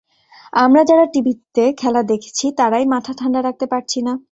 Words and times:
আমরা 0.53 0.81
যারা 0.83 1.05
টিভিতে 1.13 1.63
খেলা 1.77 2.01
দেখছি, 2.03 2.45
তারাই 2.57 2.85
মাথা 2.93 3.11
ঠান্ডা 3.19 3.39
রাখতে 3.41 3.65
পারছি 3.65 3.99
না। 4.01 4.13